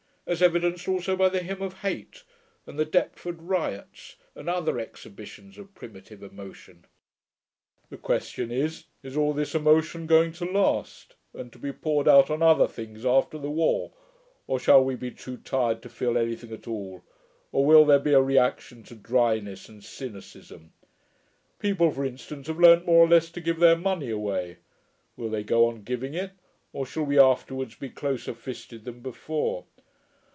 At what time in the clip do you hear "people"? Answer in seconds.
21.59-21.91